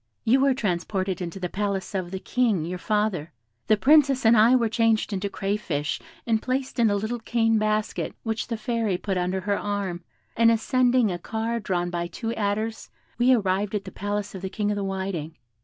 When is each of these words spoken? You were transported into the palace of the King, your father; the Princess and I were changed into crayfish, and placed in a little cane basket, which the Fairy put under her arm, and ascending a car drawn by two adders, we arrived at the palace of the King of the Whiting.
You 0.23 0.39
were 0.39 0.55
transported 0.55 1.21
into 1.21 1.39
the 1.39 1.47
palace 1.47 1.93
of 1.93 2.09
the 2.09 2.17
King, 2.17 2.65
your 2.65 2.79
father; 2.79 3.31
the 3.67 3.77
Princess 3.77 4.25
and 4.25 4.35
I 4.35 4.55
were 4.55 4.67
changed 4.67 5.13
into 5.13 5.29
crayfish, 5.29 6.01
and 6.25 6.41
placed 6.41 6.79
in 6.79 6.89
a 6.89 6.95
little 6.95 7.19
cane 7.19 7.59
basket, 7.59 8.15
which 8.23 8.47
the 8.47 8.57
Fairy 8.57 8.97
put 8.97 9.15
under 9.19 9.41
her 9.41 9.59
arm, 9.59 10.03
and 10.35 10.49
ascending 10.49 11.11
a 11.11 11.19
car 11.19 11.59
drawn 11.59 11.91
by 11.91 12.07
two 12.07 12.33
adders, 12.33 12.89
we 13.19 13.31
arrived 13.31 13.75
at 13.75 13.85
the 13.85 13.91
palace 13.91 14.33
of 14.33 14.41
the 14.41 14.49
King 14.49 14.71
of 14.71 14.75
the 14.75 14.83
Whiting. 14.83 15.37